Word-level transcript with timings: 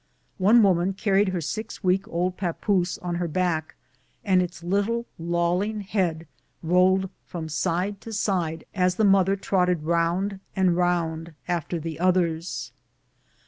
One 0.39 0.63
wom 0.63 0.79
an 0.79 0.93
carried 0.93 1.27
her 1.29 1.41
six 1.41 1.83
weeks' 1.83 2.07
old 2.09 2.35
papoose 2.35 2.97
on 3.03 3.17
her 3.21 3.27
back, 3.27 3.75
and 4.25 4.41
its 4.41 4.63
little, 4.63 5.05
lolling 5.19 5.81
head 5.81 6.25
rolled 6.63 7.07
from 7.23 7.47
side 7.47 8.01
to 8.01 8.11
side 8.11 8.63
as 8.73 8.95
the 8.95 9.05
mother 9.05 9.35
trotted 9.35 9.83
round 9.83 10.39
and 10.55 10.75
round 10.75 11.35
after 11.47 11.79
the 11.79 11.99
others. 11.99 12.71